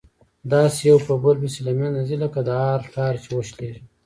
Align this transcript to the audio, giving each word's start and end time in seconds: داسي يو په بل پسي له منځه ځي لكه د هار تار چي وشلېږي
داسي 0.51 0.81
يو 0.89 0.97
په 1.07 1.13
بل 1.23 1.35
پسي 1.41 1.61
له 1.67 1.71
منځه 1.79 2.01
ځي 2.07 2.15
لكه 2.23 2.39
د 2.43 2.49
هار 2.61 2.81
تار 2.95 3.13
چي 3.23 3.29
وشلېږي 3.33 3.81